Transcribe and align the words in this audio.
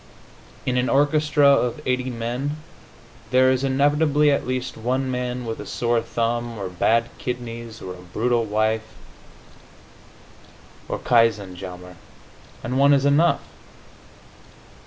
In 0.65 0.77
an 0.77 0.89
orchestra 0.89 1.45
of 1.47 1.79
eighty 1.85 2.09
men 2.09 2.57
there 3.29 3.51
is 3.51 3.63
inevitably 3.63 4.31
at 4.31 4.47
least 4.47 4.75
one 4.75 5.11
man 5.11 5.45
with 5.45 5.59
a 5.59 5.65
sore 5.67 6.01
thumb, 6.01 6.57
or 6.57 6.69
bad 6.69 7.11
kidneys, 7.19 7.83
or 7.83 7.93
a 7.93 7.97
brutal 8.01 8.43
wife, 8.43 8.95
or 10.89 10.97
katzenjammer 10.97 11.97
and 12.63 12.79
one 12.79 12.93
is 12.95 13.05
enough. 13.05 13.41